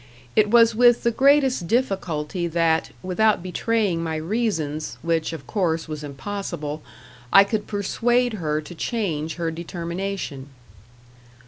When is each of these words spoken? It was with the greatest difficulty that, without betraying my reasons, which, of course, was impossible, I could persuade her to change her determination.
It 0.35 0.49
was 0.49 0.73
with 0.73 1.03
the 1.03 1.11
greatest 1.11 1.67
difficulty 1.67 2.47
that, 2.47 2.89
without 3.03 3.43
betraying 3.43 4.01
my 4.03 4.15
reasons, 4.15 4.97
which, 5.03 5.31
of 5.31 5.45
course, 5.45 5.87
was 5.87 6.03
impossible, 6.03 6.81
I 7.31 7.43
could 7.43 7.67
persuade 7.67 8.33
her 8.41 8.61
to 8.61 8.73
change 8.73 9.35
her 9.35 9.51
determination. 9.51 10.49